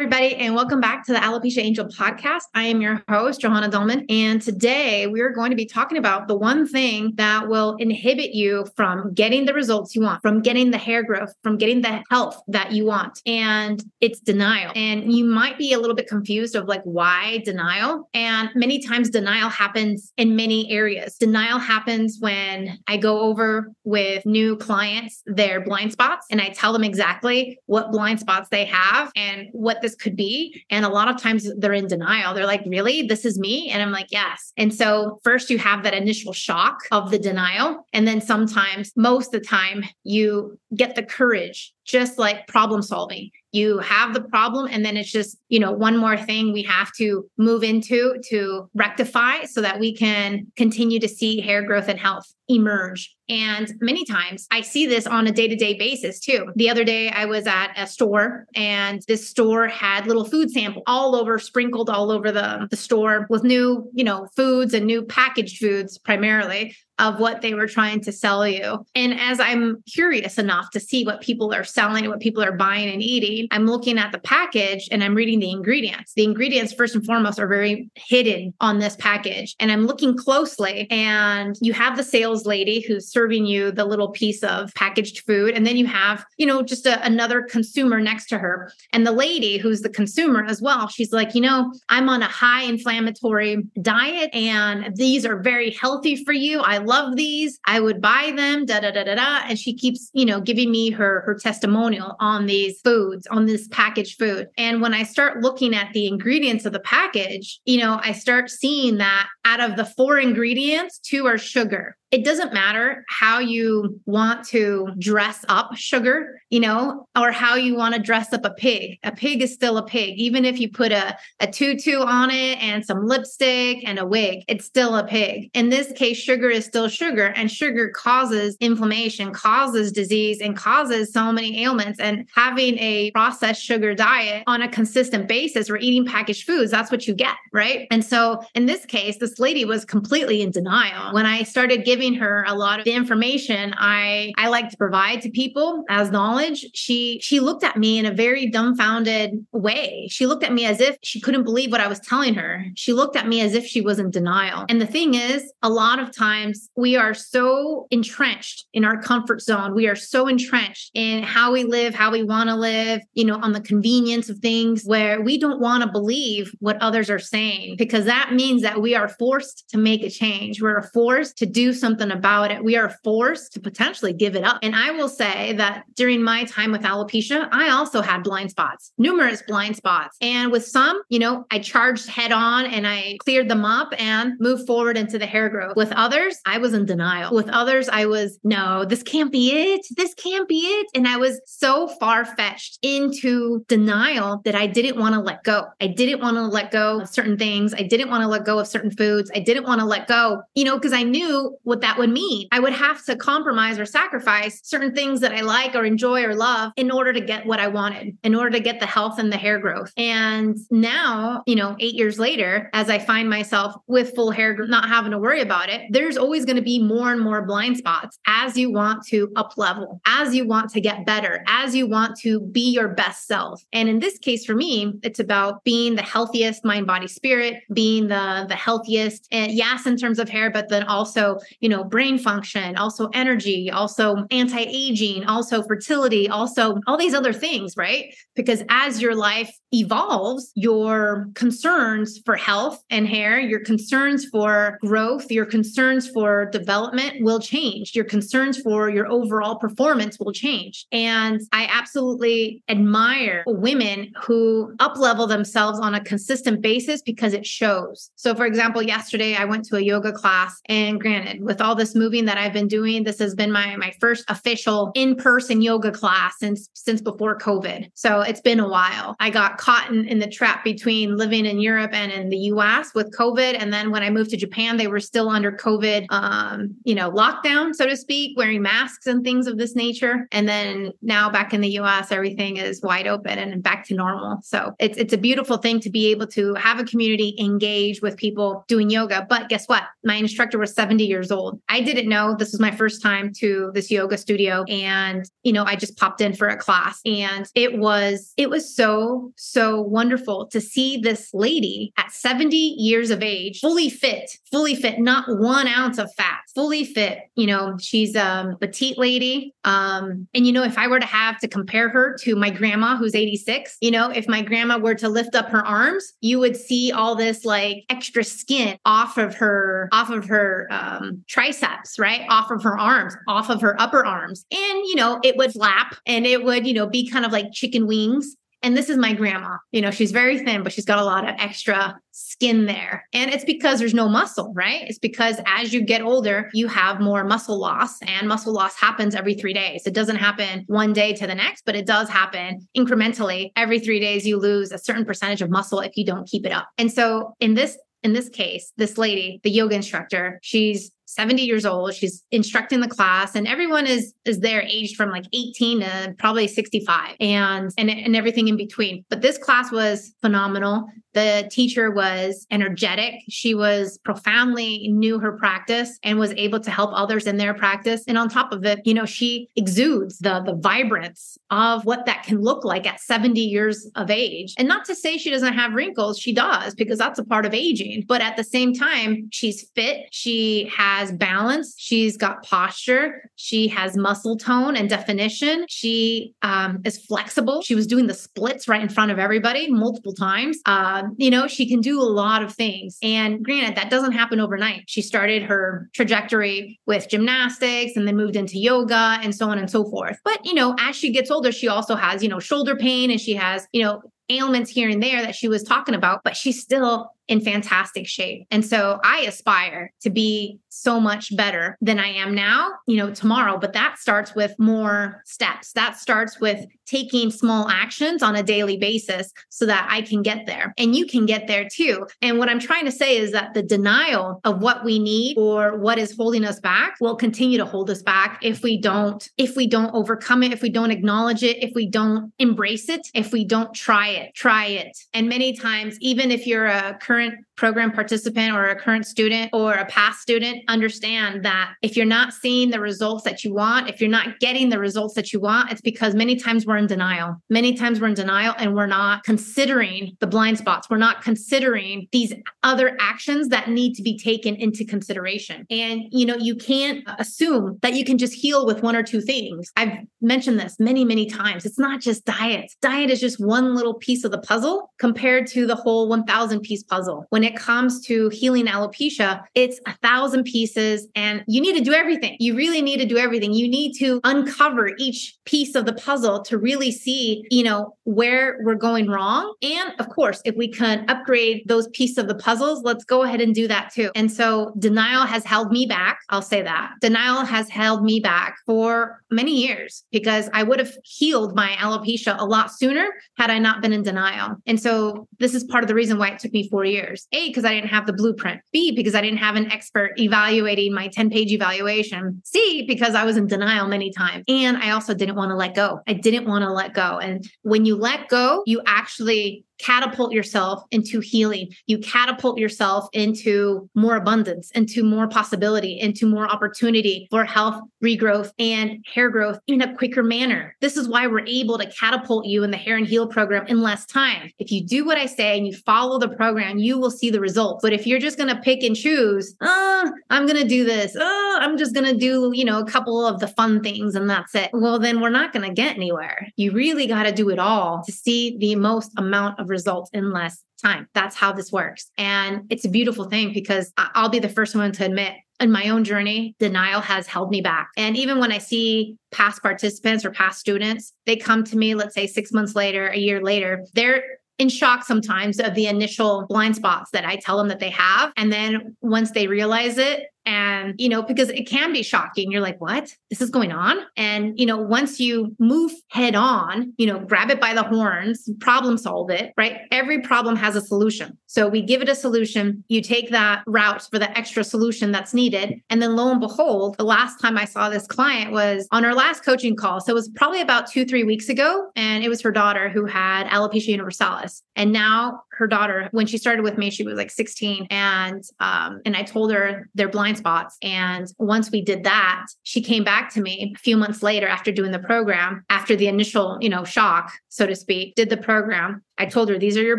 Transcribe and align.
Everybody, 0.00 0.34
and 0.36 0.54
welcome 0.54 0.80
back 0.80 1.04
to 1.04 1.12
the 1.12 1.18
Alopecia 1.18 1.58
Angel 1.58 1.84
podcast. 1.84 2.44
I 2.54 2.62
am 2.62 2.80
your 2.80 3.02
host, 3.06 3.42
Johanna 3.42 3.68
Dolman, 3.68 4.06
and 4.08 4.40
today 4.40 5.06
we 5.06 5.20
are 5.20 5.28
going 5.28 5.50
to 5.50 5.56
be 5.56 5.66
talking 5.66 5.98
about 5.98 6.26
the 6.26 6.34
one 6.34 6.66
thing 6.66 7.12
that 7.16 7.48
will 7.48 7.76
inhibit 7.78 8.32
you 8.32 8.64
from 8.74 9.12
getting 9.12 9.44
the 9.44 9.52
results 9.52 9.94
you 9.94 10.00
want, 10.00 10.22
from 10.22 10.40
getting 10.40 10.70
the 10.70 10.78
hair 10.78 11.02
growth, 11.02 11.34
from 11.42 11.58
getting 11.58 11.82
the 11.82 12.02
health 12.08 12.40
that 12.48 12.72
you 12.72 12.86
want. 12.86 13.20
And 13.26 13.84
it's 14.00 14.20
denial. 14.20 14.72
And 14.74 15.12
you 15.12 15.26
might 15.26 15.58
be 15.58 15.74
a 15.74 15.78
little 15.78 15.94
bit 15.94 16.08
confused 16.08 16.56
of 16.56 16.66
like, 16.66 16.82
why 16.84 17.42
denial? 17.44 18.08
And 18.14 18.48
many 18.54 18.80
times 18.80 19.10
denial 19.10 19.50
happens 19.50 20.14
in 20.16 20.34
many 20.34 20.72
areas. 20.72 21.16
Denial 21.16 21.58
happens 21.58 22.16
when 22.20 22.78
I 22.86 22.96
go 22.96 23.20
over 23.20 23.70
with 23.84 24.24
new 24.24 24.56
clients 24.56 25.22
their 25.26 25.60
blind 25.60 25.92
spots 25.92 26.26
and 26.30 26.40
I 26.40 26.48
tell 26.48 26.72
them 26.72 26.84
exactly 26.84 27.58
what 27.66 27.92
blind 27.92 28.18
spots 28.18 28.48
they 28.48 28.64
have 28.64 29.12
and 29.14 29.48
what 29.52 29.82
could 29.94 30.16
be. 30.16 30.64
And 30.70 30.84
a 30.84 30.88
lot 30.88 31.08
of 31.08 31.20
times 31.20 31.50
they're 31.58 31.72
in 31.72 31.86
denial. 31.86 32.34
They're 32.34 32.46
like, 32.46 32.62
really? 32.66 33.02
This 33.02 33.24
is 33.24 33.38
me? 33.38 33.70
And 33.70 33.82
I'm 33.82 33.92
like, 33.92 34.08
yes. 34.10 34.52
And 34.56 34.74
so 34.74 35.20
first 35.22 35.50
you 35.50 35.58
have 35.58 35.82
that 35.84 35.94
initial 35.94 36.32
shock 36.32 36.78
of 36.90 37.10
the 37.10 37.18
denial. 37.18 37.86
And 37.92 38.06
then 38.06 38.20
sometimes, 38.20 38.92
most 38.96 39.34
of 39.34 39.40
the 39.42 39.46
time, 39.46 39.84
you 40.04 40.58
get 40.74 40.94
the 40.94 41.02
courage, 41.02 41.72
just 41.84 42.18
like 42.18 42.46
problem 42.46 42.82
solving 42.82 43.30
you 43.52 43.78
have 43.78 44.14
the 44.14 44.22
problem 44.22 44.68
and 44.70 44.84
then 44.84 44.96
it's 44.96 45.10
just 45.10 45.38
you 45.48 45.58
know 45.58 45.72
one 45.72 45.96
more 45.96 46.16
thing 46.16 46.52
we 46.52 46.62
have 46.62 46.92
to 46.92 47.28
move 47.36 47.62
into 47.62 48.16
to 48.28 48.68
rectify 48.74 49.44
so 49.44 49.60
that 49.60 49.80
we 49.80 49.94
can 49.94 50.46
continue 50.56 51.00
to 51.00 51.08
see 51.08 51.40
hair 51.40 51.62
growth 51.62 51.88
and 51.88 51.98
health 51.98 52.32
emerge 52.48 53.14
and 53.30 53.72
many 53.80 54.04
times 54.04 54.48
I 54.50 54.60
see 54.60 54.86
this 54.86 55.06
on 55.06 55.28
a 55.28 55.30
day 55.30 55.46
to 55.46 55.54
day 55.54 55.74
basis 55.74 56.18
too. 56.18 56.52
The 56.56 56.68
other 56.68 56.82
day 56.82 57.10
I 57.10 57.26
was 57.26 57.46
at 57.46 57.72
a 57.76 57.86
store 57.86 58.46
and 58.56 59.02
this 59.06 59.28
store 59.28 59.68
had 59.68 60.08
little 60.08 60.24
food 60.24 60.50
samples 60.50 60.82
all 60.88 61.14
over, 61.14 61.38
sprinkled 61.38 61.88
all 61.88 62.10
over 62.10 62.32
the, 62.32 62.66
the 62.68 62.76
store 62.76 63.26
with 63.30 63.44
new, 63.44 63.88
you 63.94 64.02
know, 64.02 64.26
foods 64.34 64.74
and 64.74 64.84
new 64.84 65.02
packaged 65.02 65.58
foods 65.58 65.96
primarily 65.96 66.74
of 67.00 67.18
what 67.18 67.40
they 67.40 67.54
were 67.54 67.66
trying 67.66 68.00
to 68.02 68.12
sell 68.12 68.46
you. 68.46 68.84
And 68.94 69.18
as 69.18 69.40
I'm 69.40 69.82
curious 69.92 70.38
enough 70.38 70.70
to 70.70 70.80
see 70.80 71.04
what 71.04 71.20
people 71.20 71.52
are 71.52 71.64
selling 71.64 72.04
and 72.04 72.12
what 72.12 72.20
people 72.20 72.42
are 72.42 72.52
buying 72.52 72.90
and 72.90 73.02
eating, 73.02 73.48
I'm 73.50 73.66
looking 73.66 73.98
at 73.98 74.12
the 74.12 74.18
package 74.18 74.88
and 74.92 75.02
I'm 75.02 75.14
reading 75.14 75.40
the 75.40 75.50
ingredients. 75.50 76.12
The 76.14 76.24
ingredients, 76.24 76.72
first 76.72 76.94
and 76.94 77.04
foremost, 77.04 77.40
are 77.40 77.48
very 77.48 77.90
hidden 77.94 78.52
on 78.60 78.78
this 78.78 78.96
package. 78.96 79.56
And 79.58 79.72
I'm 79.72 79.86
looking 79.86 80.16
closely, 80.16 80.86
and 80.90 81.56
you 81.60 81.72
have 81.72 81.96
the 81.96 82.02
sales 82.02 82.46
lady 82.46 82.80
who's 82.80 83.08
serving 83.08 83.46
you 83.46 83.72
the 83.72 83.84
little 83.84 84.10
piece 84.10 84.42
of 84.42 84.72
packaged 84.74 85.20
food. 85.20 85.54
And 85.54 85.66
then 85.66 85.76
you 85.76 85.86
have, 85.86 86.24
you 86.36 86.46
know, 86.46 86.62
just 86.62 86.86
a, 86.86 87.02
another 87.04 87.42
consumer 87.42 88.00
next 88.00 88.26
to 88.28 88.38
her. 88.38 88.72
And 88.92 89.06
the 89.06 89.12
lady 89.12 89.56
who's 89.56 89.80
the 89.80 89.88
consumer 89.88 90.44
as 90.44 90.60
well, 90.60 90.88
she's 90.88 91.12
like, 91.12 91.34
you 91.34 91.40
know, 91.40 91.72
I'm 91.88 92.08
on 92.08 92.22
a 92.22 92.28
high 92.28 92.62
inflammatory 92.64 93.64
diet 93.80 94.34
and 94.34 94.94
these 94.96 95.24
are 95.24 95.38
very 95.38 95.70
healthy 95.70 96.22
for 96.24 96.32
you. 96.32 96.60
I 96.60 96.78
love 96.90 97.16
these. 97.16 97.58
I 97.66 97.80
would 97.80 98.00
buy 98.02 98.32
them, 98.36 98.66
da 98.66 98.80
da 98.80 98.90
da 98.90 99.04
da 99.04 99.14
da. 99.14 99.42
And 99.48 99.58
she 99.58 99.72
keeps, 99.72 100.10
you 100.12 100.26
know, 100.26 100.40
giving 100.40 100.70
me 100.70 100.90
her 100.90 101.22
her 101.24 101.34
testimonial 101.34 102.16
on 102.18 102.46
these 102.46 102.80
foods, 102.82 103.26
on 103.28 103.46
this 103.46 103.68
packaged 103.68 104.18
food. 104.18 104.48
And 104.58 104.82
when 104.82 104.92
I 104.92 105.04
start 105.04 105.40
looking 105.40 105.74
at 105.74 105.92
the 105.92 106.06
ingredients 106.06 106.66
of 106.66 106.72
the 106.72 106.80
package, 106.80 107.60
you 107.64 107.78
know, 107.78 108.00
I 108.02 108.12
start 108.12 108.50
seeing 108.50 108.98
that 108.98 109.28
out 109.44 109.60
of 109.60 109.76
the 109.76 109.84
four 109.84 110.18
ingredients, 110.18 110.98
two 110.98 111.26
are 111.26 111.38
sugar 111.38 111.96
it 112.10 112.24
doesn't 112.24 112.52
matter 112.52 113.04
how 113.08 113.38
you 113.38 114.00
want 114.04 114.44
to 114.48 114.88
dress 114.98 115.44
up 115.48 115.76
sugar, 115.76 116.42
you 116.50 116.58
know, 116.58 117.06
or 117.16 117.30
how 117.30 117.54
you 117.54 117.76
want 117.76 117.94
to 117.94 118.00
dress 118.00 118.32
up 118.32 118.44
a 118.44 118.50
pig. 118.50 118.98
A 119.04 119.12
pig 119.12 119.42
is 119.42 119.54
still 119.54 119.78
a 119.78 119.86
pig. 119.86 120.18
Even 120.18 120.44
if 120.44 120.58
you 120.58 120.68
put 120.68 120.90
a, 120.90 121.16
a 121.38 121.46
tutu 121.46 122.00
on 122.00 122.30
it 122.30 122.58
and 122.58 122.84
some 122.84 123.06
lipstick 123.06 123.86
and 123.86 123.98
a 124.00 124.06
wig, 124.06 124.42
it's 124.48 124.64
still 124.64 124.96
a 124.96 125.06
pig. 125.06 125.50
In 125.54 125.68
this 125.68 125.92
case, 125.92 126.16
sugar 126.16 126.50
is 126.50 126.64
still 126.64 126.88
sugar, 126.88 127.26
and 127.36 127.50
sugar 127.50 127.90
causes 127.90 128.56
inflammation, 128.58 129.32
causes 129.32 129.92
disease, 129.92 130.40
and 130.40 130.56
causes 130.56 131.12
so 131.12 131.30
many 131.30 131.62
ailments. 131.62 132.00
And 132.00 132.28
having 132.34 132.76
a 132.78 133.12
processed 133.12 133.62
sugar 133.62 133.94
diet 133.94 134.42
on 134.48 134.62
a 134.62 134.68
consistent 134.68 135.28
basis 135.28 135.70
or 135.70 135.76
eating 135.76 136.06
packaged 136.06 136.44
foods, 136.44 136.72
that's 136.72 136.90
what 136.90 137.06
you 137.06 137.14
get, 137.14 137.36
right? 137.52 137.86
And 137.92 138.04
so 138.04 138.42
in 138.54 138.66
this 138.66 138.84
case, 138.84 139.18
this 139.18 139.38
lady 139.38 139.64
was 139.64 139.84
completely 139.84 140.42
in 140.42 140.50
denial. 140.50 141.14
When 141.14 141.26
I 141.26 141.44
started 141.44 141.84
giving 141.84 141.99
giving 142.00 142.18
her 142.18 142.44
a 142.46 142.54
lot 142.54 142.78
of 142.78 142.84
the 142.84 142.92
information 142.92 143.74
I 143.76 144.32
I 144.38 144.48
like 144.48 144.70
to 144.70 144.76
provide 144.76 145.20
to 145.22 145.30
people 145.30 145.84
as 145.90 146.10
knowledge, 146.10 146.66
she 146.74 147.20
she 147.22 147.40
looked 147.40 147.62
at 147.62 147.76
me 147.76 147.98
in 147.98 148.06
a 148.06 148.12
very 148.12 148.46
dumbfounded 148.46 149.46
way. 149.52 150.08
She 150.10 150.26
looked 150.26 150.42
at 150.42 150.52
me 150.52 150.64
as 150.64 150.80
if 150.80 150.96
she 151.02 151.20
couldn't 151.20 151.44
believe 151.44 151.70
what 151.70 151.80
I 151.80 151.88
was 151.88 152.00
telling 152.00 152.34
her. 152.34 152.64
She 152.74 152.94
looked 152.94 153.16
at 153.16 153.28
me 153.28 153.42
as 153.42 153.54
if 153.54 153.66
she 153.66 153.82
was 153.82 153.98
in 153.98 154.10
denial. 154.10 154.64
And 154.68 154.80
the 154.80 154.86
thing 154.86 155.14
is, 155.14 155.52
a 155.62 155.68
lot 155.68 155.98
of 155.98 156.14
times 156.16 156.70
we 156.74 156.96
are 156.96 157.12
so 157.12 157.86
entrenched 157.90 158.66
in 158.72 158.84
our 158.84 159.00
comfort 159.02 159.42
zone. 159.42 159.74
We 159.74 159.86
are 159.86 159.96
so 159.96 160.26
entrenched 160.26 160.90
in 160.94 161.22
how 161.22 161.52
we 161.52 161.64
live, 161.64 161.94
how 161.94 162.10
we 162.10 162.22
want 162.22 162.48
to 162.48 162.56
live, 162.56 163.02
you 163.12 163.26
know, 163.26 163.38
on 163.42 163.52
the 163.52 163.60
convenience 163.60 164.30
of 164.30 164.38
things 164.38 164.84
where 164.84 165.20
we 165.20 165.38
don't 165.38 165.60
want 165.60 165.82
to 165.82 165.90
believe 165.90 166.54
what 166.60 166.80
others 166.80 167.10
are 167.10 167.18
saying 167.18 167.76
because 167.76 168.06
that 168.06 168.32
means 168.32 168.62
that 168.62 168.80
we 168.80 168.94
are 168.94 169.08
forced 169.08 169.68
to 169.68 169.76
make 169.76 170.02
a 170.02 170.10
change. 170.10 170.62
We're 170.62 170.82
forced 170.82 171.36
to 171.38 171.46
do 171.46 171.72
something 171.72 171.89
something 171.90 172.16
about 172.16 172.52
it, 172.52 172.62
we 172.62 172.76
are 172.76 172.90
forced 173.02 173.52
to 173.52 173.60
potentially 173.60 174.12
give 174.12 174.36
it 174.36 174.44
up. 174.44 174.58
And 174.62 174.76
I 174.76 174.92
will 174.92 175.08
say 175.08 175.52
that 175.54 175.84
during 175.96 176.22
my 176.22 176.44
time 176.44 176.70
with 176.70 176.82
alopecia, 176.82 177.48
I 177.50 177.70
also 177.70 178.00
had 178.00 178.22
blind 178.22 178.50
spots, 178.50 178.92
numerous 178.96 179.42
blind 179.42 179.76
spots. 179.76 180.16
And 180.20 180.52
with 180.52 180.64
some, 180.64 181.02
you 181.08 181.18
know, 181.18 181.46
I 181.50 181.58
charged 181.58 182.08
head 182.08 182.30
on 182.30 182.66
and 182.66 182.86
I 182.86 183.16
cleared 183.20 183.48
them 183.48 183.64
up 183.64 183.92
and 183.98 184.34
moved 184.38 184.66
forward 184.66 184.96
into 184.96 185.18
the 185.18 185.26
hair 185.26 185.48
growth. 185.48 185.74
With 185.76 185.92
others, 185.92 186.38
I 186.46 186.58
was 186.58 186.74
in 186.74 186.86
denial. 186.86 187.34
With 187.34 187.48
others, 187.48 187.88
I 187.88 188.06
was, 188.06 188.38
no, 188.44 188.84
this 188.84 189.02
can't 189.02 189.32
be 189.32 189.52
it. 189.52 189.86
This 189.96 190.14
can't 190.14 190.48
be 190.48 190.60
it. 190.60 190.86
And 190.94 191.08
I 191.08 191.16
was 191.16 191.40
so 191.44 191.88
far 191.88 192.24
fetched 192.24 192.78
into 192.82 193.64
denial 193.66 194.40
that 194.44 194.54
I 194.54 194.66
didn't 194.66 194.96
want 194.96 195.14
to 195.14 195.20
let 195.20 195.42
go. 195.42 195.66
I 195.80 195.88
didn't 195.88 196.20
want 196.20 196.36
to 196.36 196.46
let 196.46 196.70
go 196.70 197.00
of 197.00 197.08
certain 197.08 197.36
things. 197.36 197.74
I 197.74 197.82
didn't 197.82 198.10
want 198.10 198.22
to 198.22 198.28
let 198.28 198.44
go 198.44 198.60
of 198.60 198.68
certain 198.68 198.92
foods. 198.92 199.30
I 199.34 199.40
didn't 199.40 199.64
want 199.64 199.80
to 199.80 199.86
let 199.86 200.06
go, 200.06 200.42
you 200.54 200.64
know, 200.64 200.76
because 200.76 200.92
I 200.92 201.02
knew 201.02 201.56
what 201.64 201.79
that 201.80 201.98
would 201.98 202.10
mean. 202.10 202.48
I 202.52 202.60
would 202.60 202.72
have 202.72 203.04
to 203.06 203.16
compromise 203.16 203.78
or 203.78 203.86
sacrifice 203.86 204.60
certain 204.64 204.94
things 204.94 205.20
that 205.20 205.32
I 205.32 205.40
like 205.40 205.74
or 205.74 205.84
enjoy 205.84 206.22
or 206.24 206.34
love 206.34 206.72
in 206.76 206.90
order 206.90 207.12
to 207.12 207.20
get 207.20 207.46
what 207.46 207.60
I 207.60 207.68
wanted, 207.68 208.16
in 208.22 208.34
order 208.34 208.50
to 208.50 208.60
get 208.60 208.80
the 208.80 208.86
health 208.86 209.18
and 209.18 209.32
the 209.32 209.36
hair 209.36 209.58
growth. 209.58 209.92
And 209.96 210.56
now, 210.70 211.42
you 211.46 211.56
know, 211.56 211.76
eight 211.78 211.94
years 211.94 212.18
later, 212.18 212.70
as 212.72 212.90
I 212.90 212.98
find 212.98 213.28
myself 213.30 213.74
with 213.86 214.14
full 214.14 214.30
hair, 214.30 214.56
not 214.66 214.88
having 214.88 215.12
to 215.12 215.18
worry 215.18 215.40
about 215.40 215.68
it, 215.68 215.82
there's 215.90 216.16
always 216.16 216.44
going 216.44 216.56
to 216.56 216.62
be 216.62 216.82
more 216.82 217.12
and 217.12 217.20
more 217.20 217.44
blind 217.44 217.76
spots 217.78 218.18
as 218.26 218.56
you 218.56 218.72
want 218.72 219.04
to 219.06 219.32
up 219.36 219.56
level, 219.56 220.00
as 220.06 220.34
you 220.34 220.46
want 220.46 220.70
to 220.70 220.80
get 220.80 221.06
better, 221.06 221.44
as 221.46 221.74
you 221.74 221.86
want 221.86 222.18
to 222.20 222.40
be 222.40 222.72
your 222.72 222.88
best 222.88 223.26
self. 223.26 223.64
And 223.72 223.88
in 223.88 224.00
this 224.00 224.18
case, 224.18 224.44
for 224.44 224.54
me, 224.54 224.92
it's 225.02 225.20
about 225.20 225.64
being 225.64 225.94
the 225.94 226.02
healthiest 226.02 226.64
mind, 226.64 226.86
body, 226.86 227.08
spirit, 227.08 227.62
being 227.72 228.08
the, 228.08 228.46
the 228.48 228.56
healthiest, 228.56 229.28
and 229.30 229.52
yes, 229.52 229.86
in 229.86 229.96
terms 229.96 230.18
of 230.18 230.28
hair, 230.28 230.50
but 230.50 230.68
then 230.68 230.82
also, 230.84 231.38
you 231.60 231.68
know, 231.70 231.84
brain 231.84 232.18
function, 232.18 232.76
also 232.76 233.08
energy, 233.14 233.70
also 233.70 234.26
anti 234.30 234.64
aging, 234.66 235.24
also 235.24 235.62
fertility, 235.62 236.28
also 236.28 236.80
all 236.86 236.98
these 236.98 237.14
other 237.14 237.32
things, 237.32 237.76
right? 237.76 238.14
Because 238.34 238.62
as 238.68 239.00
your 239.00 239.14
life 239.14 239.50
evolves, 239.72 240.52
your 240.54 241.28
concerns 241.34 242.20
for 242.24 242.36
health 242.36 242.82
and 242.90 243.06
hair, 243.06 243.40
your 243.40 243.60
concerns 243.60 244.26
for 244.26 244.78
growth, 244.82 245.30
your 245.30 245.46
concerns 245.46 246.08
for 246.08 246.46
development 246.46 247.22
will 247.22 247.40
change. 247.40 247.94
Your 247.94 248.04
concerns 248.04 248.58
for 248.58 248.90
your 248.90 249.06
overall 249.06 249.56
performance 249.56 250.18
will 250.18 250.32
change. 250.32 250.86
And 250.92 251.40
I 251.52 251.68
absolutely 251.70 252.62
admire 252.68 253.44
women 253.46 254.12
who 254.20 254.74
uplevel 254.78 255.28
themselves 255.28 255.78
on 255.78 255.94
a 255.94 256.02
consistent 256.02 256.60
basis 256.60 257.02
because 257.02 257.32
it 257.32 257.46
shows. 257.46 258.10
So, 258.16 258.34
for 258.34 258.46
example, 258.46 258.82
yesterday 258.82 259.34
I 259.34 259.44
went 259.44 259.64
to 259.66 259.76
a 259.76 259.80
yoga 259.80 260.12
class, 260.12 260.60
and 260.66 261.00
granted, 261.00 261.42
with 261.42 261.59
with 261.60 261.66
all 261.66 261.74
this 261.74 261.94
moving 261.94 262.24
that 262.24 262.38
I've 262.38 262.54
been 262.54 262.68
doing, 262.68 263.04
this 263.04 263.18
has 263.18 263.34
been 263.34 263.52
my 263.52 263.76
my 263.76 263.92
first 264.00 264.24
official 264.28 264.92
in-person 264.94 265.60
yoga 265.60 265.92
class 265.92 266.38
since 266.38 266.70
since 266.72 267.02
before 267.02 267.36
COVID. 267.38 267.90
So 267.94 268.22
it's 268.22 268.40
been 268.40 268.60
a 268.60 268.68
while. 268.68 269.14
I 269.20 269.28
got 269.28 269.58
caught 269.58 269.90
in, 269.90 270.06
in 270.06 270.20
the 270.20 270.26
trap 270.26 270.64
between 270.64 271.16
living 271.16 271.44
in 271.44 271.60
Europe 271.60 271.92
and 271.92 272.10
in 272.10 272.30
the 272.30 272.38
US 272.54 272.94
with 272.94 273.14
COVID. 273.14 273.56
And 273.60 273.72
then 273.72 273.90
when 273.90 274.02
I 274.02 274.08
moved 274.08 274.30
to 274.30 274.38
Japan, 274.38 274.78
they 274.78 274.86
were 274.86 275.00
still 275.00 275.28
under 275.28 275.52
COVID 275.52 276.06
um, 276.08 276.74
you 276.84 276.94
know, 276.94 277.10
lockdown, 277.10 277.74
so 277.74 277.86
to 277.86 277.96
speak, 277.96 278.38
wearing 278.38 278.62
masks 278.62 279.06
and 279.06 279.22
things 279.22 279.46
of 279.46 279.58
this 279.58 279.76
nature. 279.76 280.28
And 280.32 280.48
then 280.48 280.92
now 281.02 281.28
back 281.28 281.52
in 281.52 281.60
the 281.60 281.78
US, 281.80 282.10
everything 282.10 282.56
is 282.56 282.80
wide 282.82 283.06
open 283.06 283.38
and 283.38 283.62
back 283.62 283.84
to 283.88 283.94
normal. 283.94 284.38
So 284.42 284.74
it's 284.78 284.96
it's 284.96 285.12
a 285.12 285.18
beautiful 285.18 285.58
thing 285.58 285.80
to 285.80 285.90
be 285.90 286.10
able 286.10 286.26
to 286.28 286.54
have 286.54 286.80
a 286.80 286.84
community 286.84 287.34
engage 287.38 288.00
with 288.00 288.16
people 288.16 288.64
doing 288.66 288.88
yoga. 288.88 289.26
But 289.28 289.50
guess 289.50 289.66
what? 289.66 289.82
My 290.04 290.14
instructor 290.14 290.58
was 290.58 290.72
70 290.72 291.04
years 291.04 291.30
old. 291.30 291.39
I 291.68 291.80
didn't 291.80 292.08
know 292.08 292.34
this 292.34 292.52
was 292.52 292.60
my 292.60 292.70
first 292.70 293.02
time 293.02 293.32
to 293.38 293.70
this 293.74 293.90
yoga 293.90 294.18
studio. 294.18 294.64
And, 294.64 295.28
you 295.42 295.52
know, 295.52 295.64
I 295.64 295.76
just 295.76 295.96
popped 295.96 296.20
in 296.20 296.34
for 296.34 296.48
a 296.48 296.56
class 296.56 297.00
and 297.04 297.46
it 297.54 297.78
was, 297.78 298.32
it 298.36 298.50
was 298.50 298.74
so, 298.74 299.32
so 299.36 299.80
wonderful 299.80 300.46
to 300.48 300.60
see 300.60 300.98
this 300.98 301.30
lady 301.32 301.92
at 301.96 302.12
70 302.12 302.56
years 302.56 303.10
of 303.10 303.22
age, 303.22 303.60
fully 303.60 303.90
fit, 303.90 304.30
fully 304.50 304.74
fit, 304.74 304.98
not 304.98 305.24
one 305.28 305.66
ounce 305.66 305.98
of 305.98 306.12
fat, 306.14 306.40
fully 306.54 306.84
fit. 306.84 307.18
You 307.36 307.46
know, 307.46 307.76
she's 307.80 308.14
a 308.14 308.56
petite 308.60 308.98
lady. 308.98 309.54
Um, 309.64 310.28
and, 310.34 310.46
you 310.46 310.52
know, 310.52 310.64
if 310.64 310.78
I 310.78 310.86
were 310.86 311.00
to 311.00 311.06
have 311.06 311.38
to 311.40 311.48
compare 311.48 311.88
her 311.88 312.16
to 312.22 312.36
my 312.36 312.50
grandma 312.50 312.96
who's 312.96 313.14
86, 313.14 313.76
you 313.80 313.90
know, 313.90 314.10
if 314.10 314.28
my 314.28 314.42
grandma 314.42 314.78
were 314.78 314.94
to 314.96 315.08
lift 315.08 315.34
up 315.34 315.48
her 315.50 315.64
arms, 315.64 316.12
you 316.20 316.38
would 316.38 316.56
see 316.56 316.92
all 316.92 317.14
this 317.14 317.44
like 317.44 317.84
extra 317.88 318.24
skin 318.24 318.78
off 318.84 319.18
of 319.18 319.34
her, 319.34 319.88
off 319.92 320.10
of 320.10 320.26
her 320.26 320.68
um, 320.70 321.24
triceps, 321.30 321.98
right? 321.98 322.22
Off 322.28 322.50
of 322.50 322.62
her 322.64 322.78
arms, 322.78 323.16
off 323.28 323.48
of 323.50 323.60
her 323.62 323.80
upper 323.80 324.04
arms. 324.04 324.44
And, 324.50 324.86
you 324.86 324.96
know, 324.96 325.20
it 325.22 325.36
would 325.36 325.52
flap 325.52 325.96
and 326.04 326.26
it 326.26 326.44
would, 326.44 326.66
you 326.66 326.74
know, 326.74 326.88
be 326.88 327.08
kind 327.08 327.24
of 327.24 327.32
like 327.32 327.52
chicken 327.52 327.86
wings. 327.86 328.36
And 328.62 328.76
this 328.76 328.90
is 328.90 328.98
my 328.98 329.14
grandma. 329.14 329.56
You 329.72 329.80
know, 329.80 329.90
she's 329.90 330.10
very 330.10 330.38
thin, 330.44 330.62
but 330.62 330.72
she's 330.72 330.84
got 330.84 330.98
a 330.98 331.04
lot 331.04 331.26
of 331.26 331.34
extra 331.38 331.98
skin 332.10 332.66
there. 332.66 333.06
And 333.14 333.32
it's 333.32 333.44
because 333.44 333.78
there's 333.78 333.94
no 333.94 334.06
muscle, 334.06 334.52
right? 334.54 334.82
It's 334.82 334.98
because 334.98 335.40
as 335.46 335.72
you 335.72 335.80
get 335.80 336.02
older, 336.02 336.50
you 336.52 336.68
have 336.68 337.00
more 337.00 337.24
muscle 337.24 337.58
loss, 337.58 338.02
and 338.02 338.28
muscle 338.28 338.52
loss 338.52 338.78
happens 338.78 339.14
every 339.14 339.32
three 339.32 339.54
days. 339.54 339.86
It 339.86 339.94
doesn't 339.94 340.16
happen 340.16 340.64
one 340.66 340.92
day 340.92 341.14
to 341.14 341.26
the 341.26 341.34
next, 341.34 341.64
but 341.64 341.74
it 341.74 341.86
does 341.86 342.10
happen 342.10 342.68
incrementally. 342.76 343.50
Every 343.56 343.78
three 343.80 343.98
days, 343.98 344.26
you 344.26 344.36
lose 344.36 344.72
a 344.72 344.78
certain 344.78 345.06
percentage 345.06 345.40
of 345.40 345.48
muscle 345.48 345.80
if 345.80 345.96
you 345.96 346.04
don't 346.04 346.28
keep 346.28 346.44
it 346.44 346.52
up. 346.52 346.68
And 346.76 346.92
so 346.92 347.34
in 347.40 347.54
this 347.54 347.78
in 348.02 348.12
this 348.14 348.28
case, 348.28 348.72
this 348.76 348.96
lady, 348.96 349.40
the 349.42 349.50
yoga 349.50 349.74
instructor, 349.74 350.38
she's 350.42 350.90
70 351.14 351.42
years 351.42 351.66
old. 351.66 351.94
She's 351.94 352.24
instructing 352.30 352.80
the 352.80 352.88
class 352.88 353.34
and 353.34 353.46
everyone 353.46 353.86
is 353.86 354.12
is 354.24 354.40
there 354.40 354.62
aged 354.62 354.96
from 354.96 355.10
like 355.10 355.24
18 355.32 355.80
to 355.80 356.14
probably 356.18 356.46
65 356.46 357.16
and 357.20 357.70
and 357.76 357.90
and 357.90 358.16
everything 358.16 358.48
in 358.48 358.56
between. 358.56 359.04
But 359.08 359.22
this 359.22 359.38
class 359.38 359.72
was 359.72 360.14
phenomenal. 360.20 360.86
The 361.12 361.48
teacher 361.50 361.90
was 361.90 362.46
energetic. 362.52 363.14
She 363.28 363.54
was 363.54 363.98
profoundly 364.04 364.88
knew 364.88 365.18
her 365.18 365.32
practice 365.32 365.98
and 366.04 366.18
was 366.18 366.32
able 366.32 366.60
to 366.60 366.70
help 366.70 366.90
others 366.94 367.26
in 367.26 367.36
their 367.36 367.52
practice. 367.52 368.04
And 368.06 368.16
on 368.16 368.28
top 368.28 368.52
of 368.52 368.64
it, 368.64 368.80
you 368.84 368.94
know, 368.94 369.06
she 369.06 369.48
exudes 369.56 370.18
the 370.18 370.40
the 370.40 370.54
vibrance 370.54 371.36
of 371.50 371.84
what 371.84 372.06
that 372.06 372.22
can 372.22 372.40
look 372.40 372.64
like 372.64 372.86
at 372.86 373.00
70 373.00 373.40
years 373.40 373.90
of 373.96 374.10
age. 374.10 374.54
And 374.58 374.68
not 374.68 374.84
to 374.86 374.94
say 374.94 375.18
she 375.18 375.30
doesn't 375.30 375.54
have 375.54 375.74
wrinkles, 375.74 376.18
she 376.18 376.32
does 376.32 376.74
because 376.74 376.98
that's 376.98 377.18
a 377.18 377.24
part 377.24 377.44
of 377.44 377.54
aging. 377.54 378.04
But 378.06 378.20
at 378.20 378.36
the 378.36 378.44
same 378.44 378.72
time, 378.72 379.28
she's 379.32 379.68
fit. 379.74 380.06
She 380.12 380.70
has 380.76 380.99
has 381.00 381.12
balance. 381.12 381.74
She's 381.78 382.16
got 382.16 382.44
posture. 382.44 383.30
She 383.36 383.68
has 383.68 383.96
muscle 383.96 384.36
tone 384.36 384.76
and 384.76 384.88
definition. 384.88 385.64
She 385.68 386.34
um, 386.42 386.80
is 386.84 386.98
flexible. 386.98 387.62
She 387.62 387.74
was 387.74 387.86
doing 387.86 388.06
the 388.06 388.14
splits 388.14 388.68
right 388.68 388.82
in 388.82 388.88
front 388.88 389.10
of 389.10 389.18
everybody 389.18 389.70
multiple 389.70 390.12
times. 390.12 390.58
Uh, 390.66 391.04
you 391.16 391.30
know, 391.30 391.46
she 391.46 391.66
can 391.66 391.80
do 391.80 392.00
a 392.00 392.04
lot 392.04 392.42
of 392.42 392.54
things. 392.54 392.98
And 393.02 393.42
granted, 393.42 393.76
that 393.76 393.90
doesn't 393.90 394.12
happen 394.12 394.40
overnight. 394.40 394.84
She 394.88 395.00
started 395.00 395.42
her 395.42 395.88
trajectory 395.94 396.78
with 396.86 397.08
gymnastics 397.08 397.96
and 397.96 398.06
then 398.06 398.16
moved 398.16 398.36
into 398.36 398.58
yoga 398.58 399.18
and 399.22 399.34
so 399.34 399.48
on 399.48 399.58
and 399.58 399.70
so 399.70 399.88
forth. 399.90 400.18
But, 400.24 400.44
you 400.44 400.54
know, 400.54 400.76
as 400.78 400.96
she 400.96 401.10
gets 401.10 401.30
older, 401.30 401.50
she 401.50 401.68
also 401.68 401.94
has, 401.94 402.22
you 402.22 402.28
know, 402.28 402.38
shoulder 402.38 402.76
pain 402.76 403.10
and 403.10 403.20
she 403.20 403.34
has, 403.34 403.66
you 403.72 403.82
know, 403.82 404.02
ailments 404.28 404.70
here 404.70 404.88
and 404.88 405.02
there 405.02 405.22
that 405.22 405.34
she 405.34 405.48
was 405.48 405.62
talking 405.62 405.94
about, 405.94 406.22
but 406.22 406.36
she's 406.36 406.62
still 406.62 407.10
in 407.30 407.40
fantastic 407.40 408.08
shape. 408.08 408.44
And 408.50 408.66
so 408.66 408.98
I 409.04 409.20
aspire 409.20 409.92
to 410.02 410.10
be 410.10 410.58
so 410.68 411.00
much 411.00 411.34
better 411.36 411.78
than 411.80 411.98
I 411.98 412.08
am 412.08 412.34
now, 412.34 412.70
you 412.86 412.96
know, 412.96 413.12
tomorrow. 413.12 413.56
But 413.56 413.72
that 413.72 413.98
starts 413.98 414.34
with 414.34 414.52
more 414.58 415.22
steps. 415.24 415.72
That 415.72 415.96
starts 415.96 416.40
with 416.40 416.66
taking 416.86 417.30
small 417.30 417.68
actions 417.68 418.20
on 418.20 418.34
a 418.34 418.42
daily 418.42 418.76
basis 418.76 419.32
so 419.48 419.64
that 419.66 419.86
I 419.88 420.02
can 420.02 420.22
get 420.22 420.46
there. 420.46 420.74
And 420.76 420.96
you 420.96 421.06
can 421.06 421.24
get 421.24 421.46
there 421.46 421.68
too. 421.68 422.06
And 422.20 422.38
what 422.38 422.48
I'm 422.48 422.58
trying 422.58 422.84
to 422.84 422.92
say 422.92 423.16
is 423.16 423.30
that 423.30 423.54
the 423.54 423.62
denial 423.62 424.40
of 424.42 424.60
what 424.60 424.84
we 424.84 424.98
need 424.98 425.38
or 425.38 425.78
what 425.78 425.98
is 425.98 426.16
holding 426.16 426.44
us 426.44 426.58
back 426.58 426.96
will 427.00 427.14
continue 427.14 427.58
to 427.58 427.64
hold 427.64 427.90
us 427.90 428.02
back 428.02 428.40
if 428.42 428.62
we 428.62 428.80
don't, 428.80 429.28
if 429.38 429.54
we 429.54 429.68
don't 429.68 429.94
overcome 429.94 430.42
it, 430.42 430.52
if 430.52 430.62
we 430.62 430.70
don't 430.70 430.90
acknowledge 430.90 431.44
it, 431.44 431.62
if 431.62 431.70
we 431.76 431.86
don't 431.86 432.32
embrace 432.40 432.88
it, 432.88 433.06
if 433.14 433.32
we 433.32 433.44
don't 433.44 433.72
try 433.72 434.08
it, 434.08 434.34
try 434.34 434.66
it. 434.66 434.98
And 435.14 435.28
many 435.28 435.56
times, 435.56 435.96
even 436.00 436.32
if 436.32 436.44
you're 436.44 436.66
a 436.66 436.98
current 437.00 437.19
current 437.20 437.44
program 437.60 437.92
participant 437.92 438.54
or 438.54 438.64
a 438.64 438.74
current 438.74 439.06
student 439.06 439.50
or 439.52 439.74
a 439.74 439.84
past 439.84 440.20
student 440.20 440.64
understand 440.68 441.44
that 441.44 441.74
if 441.82 441.94
you're 441.94 442.06
not 442.06 442.32
seeing 442.32 442.70
the 442.70 442.80
results 442.80 443.22
that 443.22 443.44
you 443.44 443.52
want, 443.52 443.86
if 443.86 444.00
you're 444.00 444.08
not 444.08 444.40
getting 444.40 444.70
the 444.70 444.78
results 444.78 445.12
that 445.12 445.30
you 445.30 445.38
want, 445.38 445.70
it's 445.70 445.82
because 445.82 446.14
many 446.14 446.36
times 446.36 446.64
we're 446.64 446.78
in 446.78 446.86
denial. 446.86 447.36
Many 447.50 447.74
times 447.74 448.00
we're 448.00 448.08
in 448.08 448.14
denial 448.14 448.54
and 448.56 448.74
we're 448.74 448.86
not 448.86 449.24
considering 449.24 450.16
the 450.20 450.26
blind 450.26 450.56
spots. 450.56 450.88
We're 450.88 450.96
not 450.96 451.20
considering 451.20 452.08
these 452.12 452.32
other 452.62 452.96
actions 452.98 453.48
that 453.48 453.68
need 453.68 453.92
to 453.96 454.02
be 454.02 454.18
taken 454.18 454.56
into 454.56 454.82
consideration. 454.82 455.66
And, 455.68 456.04
you 456.10 456.24
know, 456.24 456.36
you 456.36 456.56
can't 456.56 457.06
assume 457.18 457.78
that 457.82 457.92
you 457.92 458.06
can 458.06 458.16
just 458.16 458.32
heal 458.32 458.64
with 458.64 458.82
one 458.82 458.96
or 458.96 459.02
two 459.02 459.20
things. 459.20 459.70
I've 459.76 459.98
mentioned 460.22 460.58
this 460.58 460.76
many, 460.80 461.04
many 461.04 461.26
times. 461.26 461.66
It's 461.66 461.78
not 461.78 462.00
just 462.00 462.24
diet. 462.24 462.72
Diet 462.80 463.10
is 463.10 463.20
just 463.20 463.38
one 463.38 463.74
little 463.74 463.94
piece 463.94 464.24
of 464.24 464.30
the 464.30 464.38
puzzle 464.38 464.90
compared 464.98 465.46
to 465.48 465.66
the 465.66 465.76
whole 465.76 466.08
1000 466.08 466.60
piece 466.62 466.82
puzzle. 466.82 467.26
When 467.28 467.44
it 467.44 467.49
it 467.50 467.56
comes 467.56 468.00
to 468.06 468.28
healing 468.28 468.66
alopecia, 468.66 469.42
it's 469.54 469.80
a 469.86 469.94
thousand 469.98 470.44
pieces 470.44 471.08
and 471.14 471.42
you 471.46 471.60
need 471.60 471.76
to 471.76 471.82
do 471.82 471.92
everything. 471.92 472.36
You 472.38 472.56
really 472.56 472.82
need 472.82 472.98
to 472.98 473.06
do 473.06 473.18
everything. 473.18 473.52
You 473.52 473.68
need 473.68 473.94
to 473.98 474.20
uncover 474.24 474.90
each 474.98 475.36
piece 475.44 475.74
of 475.74 475.84
the 475.84 475.92
puzzle 475.94 476.42
to 476.42 476.58
really 476.58 476.92
see, 476.92 477.44
you 477.50 477.64
know, 477.64 477.96
where 478.04 478.58
we're 478.62 478.74
going 478.74 479.08
wrong. 479.08 479.54
And 479.62 479.92
of 479.98 480.08
course, 480.08 480.40
if 480.44 480.54
we 480.56 480.68
can 480.68 481.04
upgrade 481.08 481.62
those 481.66 481.88
pieces 481.88 482.18
of 482.18 482.28
the 482.28 482.34
puzzles, 482.34 482.82
let's 482.84 483.04
go 483.04 483.22
ahead 483.22 483.40
and 483.40 483.54
do 483.54 483.66
that 483.68 483.92
too. 483.92 484.10
And 484.14 484.30
so 484.30 484.72
denial 484.78 485.26
has 485.26 485.44
held 485.44 485.72
me 485.72 485.86
back. 485.86 486.20
I'll 486.30 486.42
say 486.42 486.62
that. 486.62 486.92
Denial 487.00 487.44
has 487.44 487.68
held 487.68 488.02
me 488.02 488.20
back 488.20 488.56
for 488.66 489.20
many 489.30 489.66
years 489.66 490.04
because 490.12 490.48
I 490.52 490.62
would 490.62 490.78
have 490.78 490.92
healed 491.04 491.54
my 491.54 491.70
alopecia 491.78 492.38
a 492.38 492.44
lot 492.44 492.72
sooner 492.72 493.08
had 493.36 493.50
I 493.50 493.58
not 493.58 493.82
been 493.82 493.92
in 493.92 494.02
denial. 494.02 494.56
And 494.66 494.80
so 494.80 495.28
this 495.38 495.54
is 495.54 495.64
part 495.64 495.84
of 495.84 495.88
the 495.88 495.94
reason 495.94 496.18
why 496.18 496.28
it 496.28 496.38
took 496.38 496.52
me 496.52 496.68
four 496.68 496.84
years. 496.84 497.26
A, 497.40 497.48
because 497.48 497.64
I 497.64 497.74
didn't 497.74 497.90
have 497.90 498.06
the 498.06 498.12
blueprint. 498.12 498.60
B, 498.72 498.92
because 498.92 499.14
I 499.14 499.20
didn't 499.20 499.38
have 499.38 499.56
an 499.56 499.70
expert 499.72 500.12
evaluating 500.18 500.94
my 500.94 501.08
10 501.08 501.30
page 501.30 501.52
evaluation. 501.52 502.40
C, 502.44 502.84
because 502.86 503.14
I 503.14 503.24
was 503.24 503.36
in 503.36 503.46
denial 503.46 503.88
many 503.88 504.12
times. 504.12 504.44
And 504.48 504.76
I 504.76 504.90
also 504.90 505.14
didn't 505.14 505.36
want 505.36 505.50
to 505.50 505.56
let 505.56 505.74
go. 505.74 506.00
I 506.06 506.12
didn't 506.12 506.46
want 506.46 506.62
to 506.62 506.72
let 506.72 506.94
go. 506.94 507.18
And 507.18 507.48
when 507.62 507.84
you 507.84 507.96
let 507.96 508.28
go, 508.28 508.62
you 508.66 508.82
actually 508.86 509.64
catapult 509.84 510.32
yourself 510.32 510.82
into 510.90 511.20
healing. 511.20 511.70
You 511.86 511.98
catapult 511.98 512.58
yourself 512.58 513.08
into 513.12 513.88
more 513.94 514.16
abundance, 514.16 514.70
into 514.72 515.02
more 515.04 515.28
possibility, 515.28 515.98
into 515.98 516.26
more 516.26 516.48
opportunity 516.48 517.26
for 517.30 517.44
health, 517.44 517.80
regrowth, 518.02 518.52
and 518.58 519.04
hair 519.12 519.30
growth 519.30 519.58
in 519.66 519.82
a 519.82 519.96
quicker 519.96 520.22
manner. 520.22 520.76
This 520.80 520.96
is 520.96 521.08
why 521.08 521.26
we're 521.26 521.46
able 521.46 521.78
to 521.78 521.90
catapult 521.90 522.46
you 522.46 522.64
in 522.64 522.70
the 522.70 522.76
hair 522.76 522.96
and 522.96 523.06
heal 523.06 523.26
program 523.26 523.66
in 523.66 523.82
less 523.82 524.06
time. 524.06 524.50
If 524.58 524.70
you 524.70 524.84
do 524.84 525.04
what 525.04 525.18
I 525.18 525.26
say 525.26 525.56
and 525.56 525.66
you 525.66 525.74
follow 525.74 526.18
the 526.18 526.28
program, 526.28 526.78
you 526.78 526.98
will 526.98 527.10
see 527.10 527.30
the 527.30 527.40
results. 527.40 527.82
But 527.82 527.92
if 527.92 528.06
you're 528.06 528.18
just 528.18 528.36
going 528.36 528.54
to 528.54 528.60
pick 528.60 528.82
and 528.82 528.96
choose, 528.96 529.54
oh, 529.60 530.12
I'm 530.30 530.46
going 530.46 530.60
to 530.60 530.68
do 530.68 530.84
this. 530.84 531.16
Oh, 531.18 531.58
I'm 531.60 531.76
just 531.76 531.94
going 531.94 532.06
to 532.06 532.16
do, 532.16 532.50
you 532.54 532.64
know, 532.64 532.78
a 532.78 532.86
couple 532.86 533.24
of 533.24 533.40
the 533.40 533.48
fun 533.48 533.82
things 533.82 534.14
and 534.14 534.28
that's 534.28 534.54
it. 534.54 534.70
Well, 534.72 534.98
then 534.98 535.20
we're 535.20 535.30
not 535.30 535.52
going 535.52 535.66
to 535.66 535.74
get 535.74 535.96
anywhere. 535.96 536.48
You 536.56 536.72
really 536.72 537.06
got 537.06 537.24
to 537.24 537.32
do 537.32 537.48
it 537.50 537.58
all 537.58 538.02
to 538.04 538.12
see 538.12 538.56
the 538.58 538.76
most 538.76 539.12
amount 539.16 539.58
of 539.58 539.69
results 539.70 540.10
in 540.12 540.32
less 540.32 540.62
time. 540.82 541.06
That's 541.14 541.36
how 541.36 541.52
this 541.52 541.72
works. 541.72 542.10
And 542.18 542.62
it's 542.70 542.84
a 542.84 542.90
beautiful 542.90 543.24
thing 543.24 543.52
because 543.54 543.92
I'll 543.96 544.28
be 544.28 544.38
the 544.38 544.48
first 544.48 544.74
one 544.74 544.92
to 544.92 545.04
admit 545.04 545.34
in 545.60 545.70
my 545.70 545.90
own 545.90 546.04
journey, 546.04 546.54
denial 546.58 547.00
has 547.02 547.26
held 547.26 547.50
me 547.50 547.60
back. 547.60 547.90
And 547.96 548.16
even 548.16 548.38
when 548.38 548.50
I 548.50 548.58
see 548.58 549.16
past 549.30 549.62
participants 549.62 550.24
or 550.24 550.30
past 550.30 550.58
students, 550.58 551.12
they 551.26 551.36
come 551.36 551.64
to 551.64 551.76
me, 551.76 551.94
let's 551.94 552.14
say 552.14 552.26
six 552.26 552.50
months 552.52 552.74
later, 552.74 553.08
a 553.08 553.18
year 553.18 553.42
later, 553.42 553.84
they're 553.94 554.22
in 554.58 554.68
shock 554.68 555.04
sometimes 555.04 555.58
of 555.58 555.74
the 555.74 555.86
initial 555.86 556.46
blind 556.48 556.76
spots 556.76 557.10
that 557.12 557.24
I 557.24 557.36
tell 557.36 557.56
them 557.56 557.68
that 557.68 557.80
they 557.80 557.90
have. 557.90 558.32
And 558.36 558.52
then 558.52 558.94
once 559.00 559.30
they 559.30 559.46
realize 559.46 559.96
it, 559.96 560.24
And, 560.50 560.96
you 560.98 561.08
know, 561.08 561.22
because 561.22 561.48
it 561.50 561.68
can 561.68 561.92
be 561.92 562.02
shocking. 562.02 562.50
You're 562.50 562.60
like, 562.60 562.80
what? 562.80 563.14
This 563.30 563.40
is 563.40 563.50
going 563.50 563.70
on? 563.70 563.98
And, 564.16 564.58
you 564.58 564.66
know, 564.66 564.78
once 564.78 565.20
you 565.20 565.54
move 565.60 565.92
head 566.08 566.34
on, 566.34 566.92
you 566.98 567.06
know, 567.06 567.20
grab 567.20 567.50
it 567.50 567.60
by 567.60 567.72
the 567.72 567.84
horns, 567.84 568.50
problem 568.58 568.98
solve 568.98 569.30
it, 569.30 569.52
right? 569.56 569.82
Every 569.92 570.20
problem 570.22 570.56
has 570.56 570.74
a 570.74 570.80
solution. 570.80 571.38
So 571.46 571.68
we 571.68 571.82
give 571.82 572.02
it 572.02 572.08
a 572.08 572.16
solution. 572.16 572.82
You 572.88 573.00
take 573.00 573.30
that 573.30 573.62
route 573.68 574.02
for 574.10 574.18
the 574.18 574.36
extra 574.36 574.64
solution 574.64 575.12
that's 575.12 575.32
needed. 575.32 575.80
And 575.88 576.02
then 576.02 576.16
lo 576.16 576.32
and 576.32 576.40
behold, 576.40 576.96
the 576.98 577.04
last 577.04 577.38
time 577.40 577.56
I 577.56 577.64
saw 577.64 577.88
this 577.88 578.08
client 578.08 578.50
was 578.50 578.88
on 578.90 579.04
our 579.04 579.14
last 579.14 579.44
coaching 579.44 579.76
call. 579.76 580.00
So 580.00 580.10
it 580.10 580.16
was 580.16 580.30
probably 580.30 580.60
about 580.60 580.90
two, 580.90 581.04
three 581.04 581.22
weeks 581.22 581.48
ago. 581.48 581.92
And 581.94 582.24
it 582.24 582.28
was 582.28 582.42
her 582.42 582.50
daughter 582.50 582.88
who 582.88 583.06
had 583.06 583.46
alopecia 583.46 583.86
universalis. 583.86 584.64
And 584.74 584.92
now 584.92 585.42
her 585.60 585.66
daughter, 585.66 586.08
when 586.12 586.26
she 586.26 586.38
started 586.38 586.62
with 586.62 586.78
me, 586.78 586.90
she 586.90 587.04
was 587.04 587.16
like 587.16 587.30
16. 587.30 587.86
And 587.90 588.42
um, 588.60 589.02
and 589.04 589.14
I 589.14 589.22
told 589.22 589.52
her 589.52 589.88
their 589.94 590.08
blind 590.08 590.38
spots. 590.38 590.78
And 590.82 591.28
once 591.38 591.70
we 591.70 591.82
did 591.82 592.02
that, 592.04 592.46
she 592.62 592.80
came 592.80 593.04
back 593.04 593.32
to 593.34 593.42
me 593.42 593.74
a 593.74 593.78
few 593.78 593.98
months 593.98 594.22
later 594.22 594.48
after 594.48 594.72
doing 594.72 594.90
the 594.90 594.98
program, 594.98 595.64
after 595.68 595.94
the 595.94 596.08
initial, 596.08 596.56
you 596.62 596.70
know, 596.70 596.82
shock, 596.82 597.30
so 597.50 597.66
to 597.66 597.76
speak, 597.76 598.14
did 598.14 598.30
the 598.30 598.38
program. 598.38 599.02
I 599.18 599.26
told 599.26 599.50
her, 599.50 599.58
these 599.58 599.76
are 599.76 599.82
your 599.82 599.98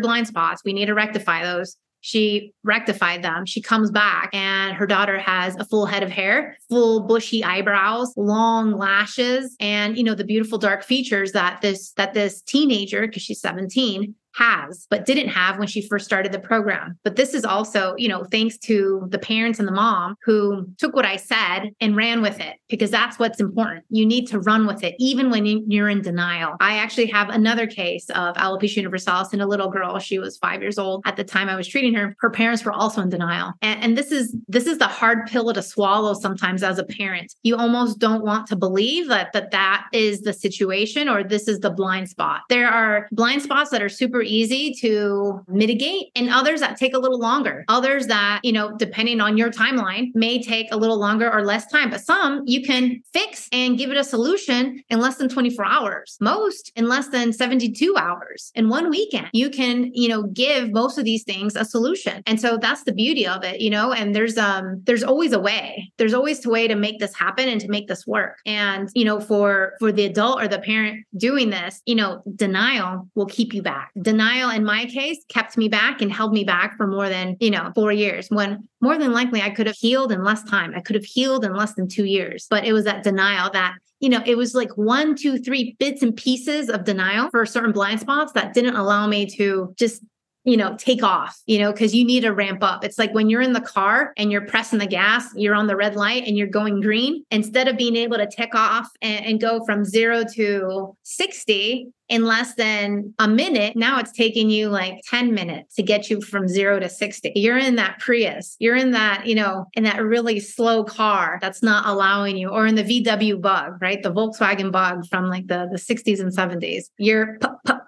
blind 0.00 0.26
spots. 0.26 0.62
We 0.64 0.72
need 0.72 0.86
to 0.86 0.94
rectify 0.94 1.44
those. 1.44 1.76
She 2.00 2.52
rectified 2.64 3.22
them. 3.22 3.46
She 3.46 3.62
comes 3.62 3.92
back 3.92 4.30
and 4.34 4.74
her 4.76 4.86
daughter 4.88 5.20
has 5.20 5.54
a 5.54 5.64
full 5.64 5.86
head 5.86 6.02
of 6.02 6.10
hair, 6.10 6.56
full 6.68 7.06
bushy 7.06 7.44
eyebrows, 7.44 8.12
long 8.16 8.76
lashes, 8.76 9.54
and 9.60 9.96
you 9.96 10.02
know, 10.02 10.16
the 10.16 10.24
beautiful 10.24 10.58
dark 10.58 10.82
features 10.82 11.30
that 11.30 11.60
this 11.62 11.92
that 11.92 12.12
this 12.12 12.42
teenager, 12.42 13.06
because 13.06 13.22
she's 13.22 13.40
17, 13.40 14.16
has, 14.34 14.86
but 14.90 15.06
didn't 15.06 15.28
have 15.28 15.58
when 15.58 15.68
she 15.68 15.86
first 15.86 16.04
started 16.04 16.32
the 16.32 16.38
program. 16.38 16.98
But 17.04 17.16
this 17.16 17.34
is 17.34 17.44
also, 17.44 17.94
you 17.96 18.08
know, 18.08 18.24
thanks 18.24 18.58
to 18.58 19.06
the 19.10 19.18
parents 19.18 19.58
and 19.58 19.68
the 19.68 19.72
mom 19.72 20.16
who 20.24 20.66
took 20.78 20.94
what 20.94 21.04
I 21.04 21.16
said 21.16 21.70
and 21.80 21.96
ran 21.96 22.22
with 22.22 22.40
it 22.40 22.56
because 22.68 22.90
that's 22.90 23.18
what's 23.18 23.40
important. 23.40 23.84
You 23.90 24.06
need 24.06 24.26
to 24.28 24.40
run 24.40 24.66
with 24.66 24.82
it, 24.82 24.94
even 24.98 25.30
when 25.30 25.46
you're 25.46 25.88
in 25.88 26.02
denial. 26.02 26.56
I 26.60 26.76
actually 26.78 27.06
have 27.06 27.28
another 27.28 27.66
case 27.66 28.08
of 28.10 28.36
alopecia 28.36 28.76
universalis 28.76 29.32
in 29.32 29.40
a 29.40 29.46
little 29.46 29.68
girl. 29.68 29.98
She 29.98 30.18
was 30.18 30.38
five 30.38 30.62
years 30.62 30.78
old 30.78 31.02
at 31.04 31.16
the 31.16 31.24
time 31.24 31.48
I 31.48 31.56
was 31.56 31.68
treating 31.68 31.94
her. 31.94 32.16
Her 32.20 32.30
parents 32.30 32.64
were 32.64 32.72
also 32.72 33.00
in 33.02 33.08
denial. 33.08 33.52
And, 33.62 33.82
and 33.82 33.98
this 33.98 34.12
is 34.12 34.34
this 34.48 34.66
is 34.66 34.78
the 34.78 34.88
hard 34.88 35.26
pill 35.26 35.52
to 35.52 35.62
swallow 35.62 36.14
sometimes 36.14 36.62
as 36.62 36.78
a 36.78 36.84
parent. 36.84 37.34
You 37.42 37.56
almost 37.56 37.98
don't 37.98 38.24
want 38.24 38.46
to 38.48 38.56
believe 38.56 39.08
that 39.08 39.32
that, 39.32 39.50
that 39.50 39.86
is 39.92 40.22
the 40.22 40.32
situation 40.32 41.08
or 41.08 41.22
this 41.22 41.48
is 41.48 41.60
the 41.60 41.70
blind 41.70 42.08
spot. 42.08 42.42
There 42.48 42.68
are 42.68 43.08
blind 43.12 43.42
spots 43.42 43.70
that 43.70 43.82
are 43.82 43.88
super 43.88 44.21
easy 44.22 44.74
to 44.80 45.40
mitigate 45.48 46.10
and 46.16 46.30
others 46.30 46.60
that 46.60 46.76
take 46.76 46.94
a 46.94 46.98
little 46.98 47.18
longer. 47.18 47.64
Others 47.68 48.06
that, 48.08 48.40
you 48.42 48.52
know, 48.52 48.76
depending 48.76 49.20
on 49.20 49.36
your 49.36 49.50
timeline 49.50 50.10
may 50.14 50.42
take 50.42 50.72
a 50.72 50.76
little 50.76 50.98
longer 50.98 51.32
or 51.32 51.44
less 51.44 51.66
time, 51.66 51.90
but 51.90 52.00
some 52.00 52.42
you 52.46 52.62
can 52.62 53.02
fix 53.12 53.48
and 53.52 53.78
give 53.78 53.90
it 53.90 53.96
a 53.96 54.04
solution 54.04 54.82
in 54.88 55.00
less 55.00 55.16
than 55.16 55.28
24 55.28 55.64
hours. 55.64 56.16
Most 56.20 56.72
in 56.76 56.88
less 56.88 57.08
than 57.08 57.32
72 57.32 57.94
hours. 57.96 58.52
In 58.54 58.68
one 58.68 58.90
weekend, 58.90 59.28
you 59.32 59.50
can, 59.50 59.90
you 59.94 60.08
know, 60.08 60.24
give 60.24 60.72
most 60.72 60.98
of 60.98 61.04
these 61.04 61.24
things 61.24 61.56
a 61.56 61.64
solution. 61.64 62.22
And 62.26 62.40
so 62.40 62.58
that's 62.58 62.84
the 62.84 62.92
beauty 62.92 63.26
of 63.26 63.44
it, 63.44 63.60
you 63.60 63.70
know, 63.70 63.92
and 63.92 64.14
there's 64.14 64.38
um 64.38 64.82
there's 64.84 65.02
always 65.02 65.32
a 65.32 65.40
way. 65.40 65.92
There's 65.96 66.14
always 66.14 66.44
a 66.44 66.50
way 66.50 66.68
to 66.68 66.74
make 66.74 66.98
this 66.98 67.14
happen 67.14 67.48
and 67.48 67.60
to 67.60 67.68
make 67.68 67.88
this 67.88 68.06
work. 68.06 68.38
And, 68.46 68.88
you 68.94 69.04
know, 69.04 69.20
for 69.20 69.74
for 69.78 69.92
the 69.92 70.04
adult 70.04 70.42
or 70.42 70.48
the 70.48 70.58
parent 70.58 71.04
doing 71.16 71.50
this, 71.50 71.82
you 71.86 71.94
know, 71.94 72.22
denial 72.36 73.08
will 73.14 73.26
keep 73.26 73.54
you 73.54 73.62
back 73.62 73.90
denial 74.12 74.50
in 74.50 74.64
my 74.64 74.84
case 74.84 75.18
kept 75.28 75.56
me 75.56 75.68
back 75.68 76.02
and 76.02 76.12
held 76.12 76.32
me 76.32 76.44
back 76.44 76.76
for 76.76 76.86
more 76.86 77.08
than, 77.08 77.36
you 77.40 77.50
know, 77.50 77.72
four 77.74 77.92
years 77.92 78.28
when 78.28 78.68
more 78.80 78.98
than 78.98 79.12
likely 79.12 79.40
I 79.40 79.50
could 79.50 79.66
have 79.66 79.76
healed 79.76 80.12
in 80.12 80.22
less 80.22 80.42
time. 80.44 80.74
I 80.76 80.80
could 80.80 80.96
have 80.96 81.04
healed 81.04 81.44
in 81.44 81.54
less 81.54 81.74
than 81.74 81.88
two 81.88 82.04
years. 82.04 82.46
But 82.50 82.64
it 82.64 82.72
was 82.72 82.84
that 82.84 83.02
denial 83.02 83.50
that 83.52 83.74
you 84.00 84.08
know, 84.08 84.20
it 84.26 84.36
was 84.36 84.52
like 84.52 84.76
one, 84.76 85.14
two, 85.14 85.38
three 85.38 85.76
bits 85.78 86.02
and 86.02 86.16
pieces 86.16 86.68
of 86.68 86.82
denial 86.82 87.30
for 87.30 87.46
certain 87.46 87.70
blind 87.70 88.00
spots 88.00 88.32
that 88.32 88.52
didn't 88.52 88.74
allow 88.74 89.06
me 89.06 89.26
to 89.26 89.72
just 89.78 90.02
you 90.44 90.56
know, 90.56 90.74
take 90.76 91.02
off, 91.02 91.40
you 91.46 91.58
know, 91.58 91.72
because 91.72 91.94
you 91.94 92.04
need 92.04 92.20
to 92.20 92.32
ramp 92.32 92.62
up. 92.62 92.84
It's 92.84 92.98
like 92.98 93.14
when 93.14 93.30
you're 93.30 93.40
in 93.40 93.52
the 93.52 93.60
car 93.60 94.12
and 94.16 94.32
you're 94.32 94.46
pressing 94.46 94.78
the 94.78 94.86
gas, 94.86 95.28
you're 95.36 95.54
on 95.54 95.68
the 95.68 95.76
red 95.76 95.94
light 95.94 96.24
and 96.26 96.36
you're 96.36 96.48
going 96.48 96.80
green. 96.80 97.24
Instead 97.30 97.68
of 97.68 97.76
being 97.76 97.96
able 97.96 98.16
to 98.16 98.26
take 98.26 98.54
off 98.54 98.88
and, 99.00 99.24
and 99.24 99.40
go 99.40 99.64
from 99.64 99.84
zero 99.84 100.24
to 100.34 100.96
60 101.04 101.88
in 102.08 102.24
less 102.24 102.54
than 102.56 103.14
a 103.20 103.28
minute, 103.28 103.76
now 103.76 103.98
it's 103.98 104.12
taking 104.12 104.50
you 104.50 104.68
like 104.68 105.00
10 105.08 105.32
minutes 105.32 105.76
to 105.76 105.82
get 105.82 106.10
you 106.10 106.20
from 106.20 106.48
zero 106.48 106.78
to 106.78 106.88
60. 106.88 107.32
You're 107.36 107.56
in 107.56 107.76
that 107.76 108.00
Prius, 108.00 108.56
you're 108.58 108.76
in 108.76 108.90
that, 108.90 109.26
you 109.26 109.34
know, 109.34 109.66
in 109.74 109.84
that 109.84 110.02
really 110.02 110.40
slow 110.40 110.84
car 110.84 111.38
that's 111.40 111.62
not 111.62 111.86
allowing 111.86 112.36
you, 112.36 112.48
or 112.48 112.66
in 112.66 112.74
the 112.74 112.84
VW 112.84 113.40
bug, 113.40 113.80
right? 113.80 114.02
The 114.02 114.12
Volkswagen 114.12 114.72
bug 114.72 115.06
from 115.06 115.30
like 115.30 115.46
the, 115.46 115.68
the 115.70 115.78
60s 115.78 116.20
and 116.20 116.36
70s. 116.36 116.86
You're 116.98 117.38
pup, 117.38 117.60
pup, 117.64 117.81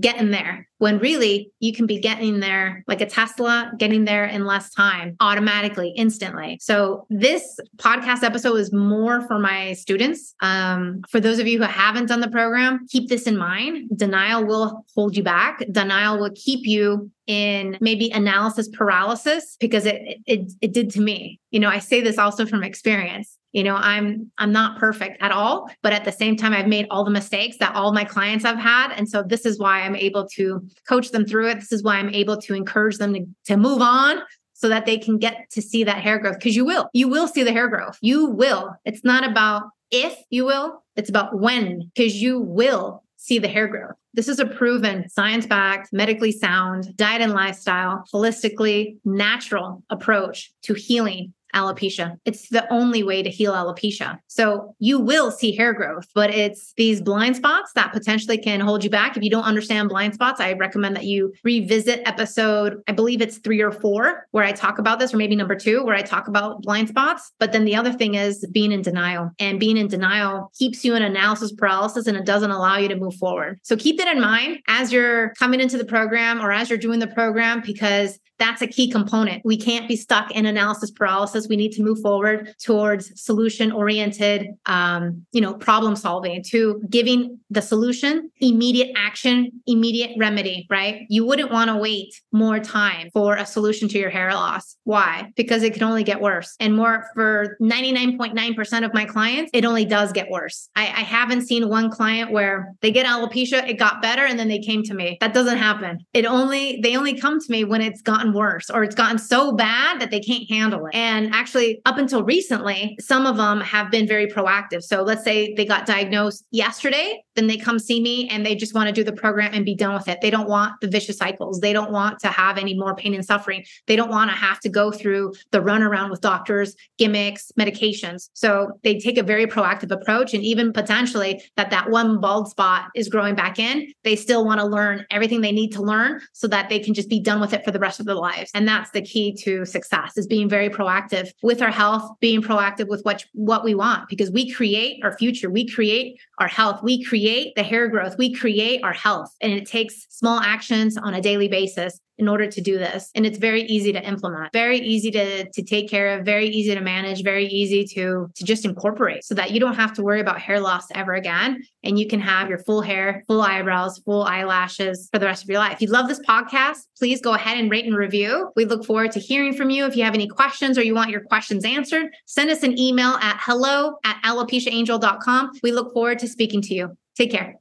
getting 0.00 0.30
there 0.30 0.68
when 0.78 0.98
really 0.98 1.50
you 1.60 1.72
can 1.72 1.86
be 1.86 1.98
getting 1.98 2.40
there 2.40 2.84
like 2.86 3.00
a 3.00 3.06
Tesla, 3.06 3.72
getting 3.78 4.04
there 4.04 4.24
in 4.24 4.44
less 4.44 4.70
time 4.70 5.16
automatically, 5.20 5.92
instantly. 5.96 6.58
So 6.60 7.06
this 7.10 7.58
podcast 7.76 8.22
episode 8.22 8.56
is 8.56 8.72
more 8.72 9.22
for 9.26 9.38
my 9.38 9.72
students. 9.72 10.34
Um, 10.40 11.02
for 11.08 11.20
those 11.20 11.38
of 11.38 11.46
you 11.46 11.58
who 11.58 11.64
haven't 11.64 12.06
done 12.06 12.20
the 12.20 12.30
program, 12.30 12.86
keep 12.88 13.08
this 13.08 13.26
in 13.26 13.36
mind. 13.36 13.90
Denial 13.96 14.44
will 14.44 14.84
hold 14.94 15.16
you 15.16 15.22
back. 15.22 15.64
Denial 15.70 16.18
will 16.18 16.32
keep 16.34 16.66
you 16.66 17.10
in 17.26 17.76
maybe 17.80 18.10
analysis 18.10 18.68
paralysis 18.68 19.56
because 19.60 19.84
it, 19.84 20.18
it 20.26 20.52
it 20.62 20.72
did 20.72 20.90
to 20.90 21.00
me. 21.00 21.38
You 21.50 21.60
know, 21.60 21.68
I 21.68 21.78
say 21.78 22.00
this 22.00 22.18
also 22.18 22.46
from 22.46 22.64
experience 22.64 23.36
you 23.58 23.64
know 23.64 23.74
i'm 23.74 24.30
i'm 24.38 24.52
not 24.52 24.78
perfect 24.78 25.20
at 25.20 25.32
all 25.32 25.68
but 25.82 25.92
at 25.92 26.04
the 26.04 26.12
same 26.12 26.36
time 26.36 26.52
i've 26.52 26.68
made 26.68 26.86
all 26.92 27.04
the 27.04 27.10
mistakes 27.10 27.56
that 27.58 27.74
all 27.74 27.92
my 27.92 28.04
clients 28.04 28.44
have 28.44 28.56
had. 28.56 28.92
And 28.92 29.08
so 29.08 29.22
this 29.22 29.44
is 29.44 29.58
why 29.58 29.82
i'm 29.82 29.96
able 29.96 30.28
to 30.36 30.64
coach 30.88 31.10
them 31.10 31.26
through 31.26 31.48
it. 31.48 31.54
This 31.56 31.72
is 31.72 31.82
why 31.82 31.96
i'm 31.96 32.10
able 32.10 32.36
to 32.42 32.54
encourage 32.54 32.98
them 32.98 33.14
to, 33.14 33.26
to 33.46 33.56
move 33.56 33.82
on 33.82 34.20
so 34.52 34.68
that 34.68 34.86
they 34.86 34.96
can 34.96 35.18
get 35.18 35.50
to 35.50 35.62
see 35.62 35.84
that 35.84 35.98
hair 35.98 36.18
growth. 36.18 36.38
Because 36.38 36.54
you 36.54 36.64
will 36.64 36.88
you 36.92 37.08
will 37.08 37.26
see 37.26 37.42
the 37.42 37.52
hair 37.52 37.68
growth. 37.68 37.98
You 38.00 38.26
will. 38.26 38.76
It's 38.84 39.04
not 39.04 39.28
about 39.28 39.64
if 39.90 40.16
you 40.30 40.44
will 40.44 40.84
it's 40.94 41.10
about 41.10 41.38
when 41.38 41.90
because 41.94 42.22
you 42.22 42.38
will 42.38 43.02
see 43.16 43.40
the 43.40 43.48
hair 43.48 43.66
growth. 43.66 43.96
This 44.14 44.28
is 44.28 44.38
a 44.38 44.46
proven 44.46 45.08
science 45.08 45.46
backed 45.46 45.92
medically 45.92 46.32
sound 46.32 46.96
diet 46.96 47.22
and 47.22 47.32
lifestyle 47.32 48.04
holistically 48.14 48.98
natural 49.04 49.82
approach 49.90 50.52
to 50.62 50.74
healing 50.74 51.34
alopecia. 51.54 52.16
It's 52.24 52.48
the 52.48 52.70
only 52.72 53.02
way 53.02 53.22
to 53.22 53.30
heal 53.30 53.52
alopecia. 53.52 54.18
So 54.26 54.74
you 54.78 54.98
will 54.98 55.30
see 55.30 55.54
hair 55.54 55.72
growth, 55.72 56.06
but 56.14 56.30
it's 56.30 56.72
these 56.76 57.00
blind 57.00 57.36
spots 57.36 57.72
that 57.74 57.92
potentially 57.92 58.38
can 58.38 58.60
hold 58.60 58.84
you 58.84 58.90
back. 58.90 59.16
If 59.16 59.22
you 59.22 59.30
don't 59.30 59.44
understand 59.44 59.88
blind 59.88 60.14
spots, 60.14 60.40
I 60.40 60.52
recommend 60.54 60.96
that 60.96 61.04
you 61.04 61.32
revisit 61.44 62.02
episode, 62.06 62.82
I 62.88 62.92
believe 62.92 63.20
it's 63.20 63.38
three 63.38 63.60
or 63.60 63.72
four, 63.72 64.26
where 64.30 64.44
I 64.44 64.52
talk 64.52 64.78
about 64.78 64.98
this, 64.98 65.14
or 65.14 65.16
maybe 65.16 65.36
number 65.36 65.54
two, 65.54 65.84
where 65.84 65.94
I 65.94 66.02
talk 66.02 66.28
about 66.28 66.62
blind 66.62 66.88
spots. 66.88 67.32
But 67.38 67.52
then 67.52 67.64
the 67.64 67.76
other 67.76 67.92
thing 67.92 68.14
is 68.14 68.46
being 68.52 68.72
in 68.72 68.82
denial. 68.82 69.30
And 69.38 69.60
being 69.60 69.76
in 69.76 69.88
denial 69.88 70.50
keeps 70.58 70.84
you 70.84 70.94
in 70.94 71.02
analysis 71.02 71.52
paralysis 71.52 72.06
and 72.06 72.16
it 72.16 72.24
doesn't 72.24 72.50
allow 72.50 72.76
you 72.76 72.88
to 72.88 72.96
move 72.96 73.14
forward. 73.14 73.58
So 73.62 73.76
keep 73.76 73.98
that 73.98 74.08
in 74.08 74.20
mind 74.20 74.58
as 74.68 74.92
you're 74.92 75.32
coming 75.34 75.60
into 75.60 75.78
the 75.78 75.84
program 75.84 76.40
or 76.40 76.52
as 76.52 76.68
you're 76.68 76.78
doing 76.78 76.98
the 76.98 77.06
program, 77.06 77.62
because 77.64 78.18
that's 78.38 78.62
a 78.62 78.66
key 78.66 78.88
component. 78.88 79.44
We 79.44 79.56
can't 79.56 79.88
be 79.88 79.96
stuck 79.96 80.30
in 80.30 80.46
analysis 80.46 80.90
paralysis. 80.90 81.37
We 81.46 81.56
need 81.56 81.72
to 81.72 81.82
move 81.82 82.00
forward 82.00 82.54
towards 82.64 83.20
solution 83.20 83.70
oriented, 83.70 84.48
um, 84.64 85.26
you 85.32 85.42
know, 85.42 85.52
problem 85.54 85.94
solving 85.94 86.42
to 86.44 86.82
giving 86.88 87.38
the 87.50 87.62
solution 87.62 88.30
immediate 88.40 88.92
action, 88.96 89.50
immediate 89.66 90.12
remedy, 90.18 90.66
right? 90.70 91.06
You 91.08 91.26
wouldn't 91.26 91.50
want 91.50 91.68
to 91.68 91.76
wait 91.76 92.20
more 92.32 92.58
time 92.58 93.10
for 93.12 93.36
a 93.36 93.46
solution 93.46 93.88
to 93.88 93.98
your 93.98 94.10
hair 94.10 94.32
loss. 94.32 94.76
Why? 94.84 95.32
Because 95.36 95.62
it 95.62 95.74
can 95.74 95.82
only 95.82 96.04
get 96.04 96.20
worse. 96.20 96.54
And 96.60 96.76
more 96.76 97.06
for 97.14 97.56
99.9% 97.60 98.84
of 98.84 98.94
my 98.94 99.04
clients, 99.04 99.50
it 99.52 99.64
only 99.64 99.84
does 99.84 100.12
get 100.12 100.30
worse. 100.30 100.68
I, 100.76 100.82
I 100.82 101.02
haven't 101.02 101.46
seen 101.46 101.68
one 101.68 101.90
client 101.90 102.32
where 102.32 102.74
they 102.80 102.90
get 102.90 103.06
alopecia, 103.06 103.68
it 103.68 103.78
got 103.78 104.02
better, 104.02 104.24
and 104.24 104.38
then 104.38 104.48
they 104.48 104.58
came 104.58 104.82
to 104.84 104.94
me. 104.94 105.18
That 105.20 105.34
doesn't 105.34 105.58
happen. 105.58 105.98
It 106.12 106.24
only, 106.24 106.80
they 106.82 106.96
only 106.96 107.18
come 107.18 107.40
to 107.40 107.50
me 107.52 107.64
when 107.64 107.80
it's 107.80 108.02
gotten 108.02 108.32
worse 108.32 108.70
or 108.70 108.82
it's 108.82 108.94
gotten 108.94 109.18
so 109.18 109.52
bad 109.52 110.00
that 110.00 110.10
they 110.10 110.20
can't 110.20 110.48
handle 110.48 110.86
it. 110.86 110.94
Actually, 111.32 111.80
up 111.84 111.98
until 111.98 112.22
recently, 112.22 112.96
some 113.00 113.26
of 113.26 113.36
them 113.36 113.60
have 113.60 113.90
been 113.90 114.06
very 114.06 114.26
proactive. 114.26 114.82
So 114.82 115.02
let's 115.02 115.24
say 115.24 115.54
they 115.54 115.64
got 115.64 115.86
diagnosed 115.86 116.44
yesterday, 116.50 117.22
then 117.38 117.46
they 117.46 117.56
come 117.56 117.78
see 117.78 118.00
me 118.00 118.28
and 118.28 118.44
they 118.44 118.56
just 118.56 118.74
want 118.74 118.88
to 118.88 118.92
do 118.92 119.04
the 119.04 119.12
program 119.12 119.54
and 119.54 119.64
be 119.64 119.74
done 119.74 119.94
with 119.94 120.08
it. 120.08 120.20
They 120.20 120.30
don't 120.30 120.48
want 120.48 120.80
the 120.80 120.88
vicious 120.88 121.16
cycles. 121.16 121.60
They 121.60 121.72
don't 121.72 121.92
want 121.92 122.18
to 122.20 122.28
have 122.28 122.58
any 122.58 122.74
more 122.74 122.96
pain 122.96 123.14
and 123.14 123.24
suffering. 123.24 123.64
They 123.86 123.94
don't 123.94 124.10
want 124.10 124.30
to 124.30 124.36
have 124.36 124.58
to 124.60 124.68
go 124.68 124.90
through 124.90 125.34
the 125.52 125.60
runaround 125.60 126.10
with 126.10 126.20
doctors, 126.20 126.74
gimmicks, 126.98 127.52
medications. 127.58 128.28
So 128.34 128.72
they 128.82 128.98
take 128.98 129.18
a 129.18 129.22
very 129.22 129.46
proactive 129.46 129.92
approach 129.92 130.34
and 130.34 130.42
even 130.42 130.72
potentially 130.72 131.42
that 131.56 131.70
that 131.70 131.90
one 131.90 132.20
bald 132.20 132.50
spot 132.50 132.86
is 132.96 133.08
growing 133.08 133.36
back 133.36 133.58
in, 133.58 133.92
they 134.02 134.16
still 134.16 134.44
want 134.44 134.60
to 134.60 134.66
learn 134.66 135.06
everything 135.10 135.40
they 135.40 135.52
need 135.52 135.70
to 135.70 135.82
learn 135.82 136.20
so 136.32 136.48
that 136.48 136.68
they 136.68 136.80
can 136.80 136.92
just 136.92 137.08
be 137.08 137.20
done 137.20 137.40
with 137.40 137.52
it 137.52 137.64
for 137.64 137.70
the 137.70 137.78
rest 137.78 138.00
of 138.00 138.06
their 138.06 138.16
lives. 138.16 138.50
And 138.54 138.66
that's 138.66 138.90
the 138.90 139.02
key 139.02 139.32
to 139.44 139.64
success 139.64 140.16
is 140.16 140.26
being 140.26 140.48
very 140.48 140.68
proactive 140.68 141.30
with 141.42 141.62
our 141.62 141.70
health, 141.70 142.10
being 142.20 142.42
proactive 142.42 142.88
with 142.88 143.02
what 143.02 143.24
what 143.32 143.64
we 143.64 143.74
want 143.74 144.08
because 144.08 144.30
we 144.30 144.50
create 144.50 145.00
our 145.04 145.16
future. 145.16 145.50
We 145.50 145.68
create 145.68 146.18
our 146.38 146.48
health. 146.48 146.82
We 146.82 147.02
create 147.04 147.54
the 147.56 147.62
hair 147.62 147.88
growth. 147.88 148.16
We 148.18 148.32
create 148.32 148.82
our 148.84 148.92
health. 148.92 149.34
And 149.40 149.52
it 149.52 149.66
takes 149.66 150.06
small 150.10 150.40
actions 150.40 150.96
on 150.96 151.14
a 151.14 151.20
daily 151.20 151.48
basis 151.48 152.00
in 152.18 152.28
order 152.28 152.46
to 152.46 152.60
do 152.60 152.78
this. 152.78 153.10
And 153.14 153.24
it's 153.24 153.38
very 153.38 153.62
easy 153.62 153.92
to 153.92 154.06
implement, 154.06 154.52
very 154.52 154.78
easy 154.78 155.10
to, 155.12 155.48
to 155.48 155.62
take 155.62 155.88
care 155.88 156.18
of, 156.18 156.24
very 156.24 156.48
easy 156.48 156.74
to 156.74 156.80
manage, 156.80 157.22
very 157.22 157.46
easy 157.46 157.84
to, 157.94 158.30
to 158.34 158.44
just 158.44 158.64
incorporate 158.64 159.24
so 159.24 159.34
that 159.34 159.52
you 159.52 159.60
don't 159.60 159.74
have 159.74 159.92
to 159.94 160.02
worry 160.02 160.20
about 160.20 160.40
hair 160.40 160.60
loss 160.60 160.86
ever 160.94 161.14
again. 161.14 161.62
And 161.84 161.98
you 161.98 162.08
can 162.08 162.20
have 162.20 162.48
your 162.48 162.58
full 162.58 162.82
hair, 162.82 163.24
full 163.28 163.40
eyebrows, 163.40 163.98
full 163.98 164.24
eyelashes 164.24 165.08
for 165.12 165.18
the 165.18 165.26
rest 165.26 165.44
of 165.44 165.48
your 165.48 165.58
life. 165.58 165.74
If 165.74 165.82
you 165.82 165.88
love 165.88 166.08
this 166.08 166.20
podcast, 166.20 166.86
please 166.98 167.20
go 167.20 167.34
ahead 167.34 167.56
and 167.56 167.70
rate 167.70 167.86
and 167.86 167.96
review. 167.96 168.50
We 168.56 168.64
look 168.64 168.84
forward 168.84 169.12
to 169.12 169.20
hearing 169.20 169.54
from 169.54 169.70
you. 169.70 169.86
If 169.86 169.96
you 169.96 170.04
have 170.04 170.14
any 170.14 170.28
questions 170.28 170.76
or 170.76 170.82
you 170.82 170.94
want 170.94 171.10
your 171.10 171.22
questions 171.22 171.64
answered, 171.64 172.08
send 172.26 172.50
us 172.50 172.62
an 172.62 172.78
email 172.78 173.10
at 173.20 173.38
hello 173.40 173.98
at 174.04 174.20
alopeciaangel.com. 174.24 175.52
We 175.62 175.72
look 175.72 175.92
forward 175.92 176.18
to 176.20 176.28
speaking 176.28 176.62
to 176.62 176.74
you. 176.74 176.96
Take 177.16 177.30
care. 177.30 177.56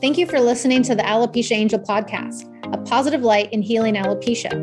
Thank 0.00 0.16
you 0.16 0.26
for 0.26 0.40
listening 0.40 0.82
to 0.84 0.94
the 0.94 1.02
Alopecia 1.02 1.52
Angel 1.52 1.78
podcast, 1.78 2.48
a 2.72 2.78
positive 2.78 3.22
light 3.22 3.52
in 3.52 3.62
healing 3.62 3.94
alopecia. 3.94 4.54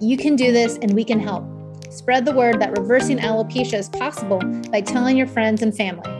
You 0.00 0.16
can 0.16 0.36
do 0.36 0.52
this 0.52 0.78
and 0.78 0.92
we 0.94 1.04
can 1.04 1.20
help. 1.20 1.44
Spread 1.90 2.24
the 2.24 2.32
word 2.32 2.60
that 2.60 2.76
reversing 2.78 3.18
alopecia 3.18 3.78
is 3.78 3.88
possible 3.88 4.40
by 4.70 4.80
telling 4.80 5.16
your 5.16 5.26
friends 5.26 5.62
and 5.62 5.76
family. 5.76 6.10